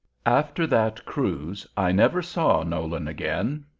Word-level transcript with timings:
After 0.25 0.65
that 0.65 1.05
cruise 1.05 1.67
I 1.77 1.91
never 1.91 2.23
saw 2.23 2.63
Nolan 2.63 3.07
again. 3.07 3.65